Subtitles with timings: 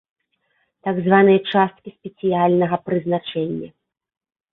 [0.85, 3.69] Так званыя часткі спецыяльнага прызначэння.